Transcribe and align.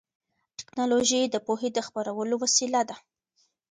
ټیکنالوژي 0.57 1.21
د 1.29 1.35
پوهې 1.45 1.69
خپرولو 1.87 2.35
وسیله 2.43 2.81
ده. 2.89 2.95